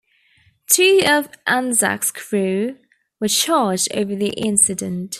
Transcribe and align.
Two 0.65 1.01
of 1.05 1.29
"Anzac"s 1.45 2.09
crew 2.09 2.79
were 3.19 3.27
charged 3.27 3.87
over 3.93 4.15
the 4.15 4.29
incident. 4.31 5.09